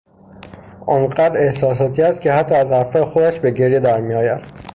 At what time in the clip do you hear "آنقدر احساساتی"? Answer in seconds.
0.87-2.01